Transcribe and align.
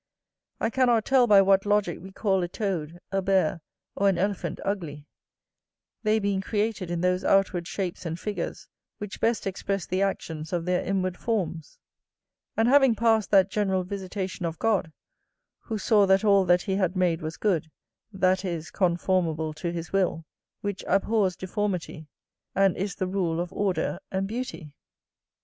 I 0.59 0.71
cannot 0.71 1.05
tell 1.05 1.27
by 1.27 1.43
what 1.43 1.61
logick 1.61 2.01
we 2.01 2.11
call 2.11 2.41
a 2.41 2.47
toad, 2.47 2.99
a 3.11 3.21
bear, 3.21 3.61
or 3.95 4.09
an 4.09 4.17
elephant 4.17 4.59
ugly; 4.65 5.05
they 6.01 6.17
being 6.17 6.41
created 6.41 6.89
in 6.89 7.01
those 7.01 7.23
outward 7.23 7.67
shapes 7.67 8.03
and 8.03 8.19
figures 8.19 8.67
which 8.97 9.21
best 9.21 9.45
express 9.45 9.85
the 9.85 10.01
actions 10.01 10.51
of 10.53 10.65
their 10.65 10.83
inward 10.83 11.17
forms; 11.17 11.77
and 12.57 12.67
having 12.67 12.95
passed 12.95 13.29
that 13.29 13.51
general 13.51 13.83
visitation 13.83 14.43
of 14.43 14.57
God, 14.57 14.91
who 15.59 15.77
saw 15.77 16.07
that 16.07 16.23
all 16.23 16.45
that 16.45 16.63
he 16.63 16.77
had 16.77 16.95
made 16.95 17.21
was 17.21 17.37
good, 17.37 17.69
that 18.11 18.43
is, 18.43 18.71
conformable 18.71 19.53
to 19.53 19.71
his 19.71 19.93
will, 19.93 20.25
which 20.61 20.83
abhors 20.87 21.35
deformity, 21.35 22.07
and 22.55 22.75
is 22.75 22.95
the 22.95 23.05
rule 23.05 23.39
of 23.39 23.53
order 23.53 23.99
and 24.11 24.27
beauty. 24.27 24.73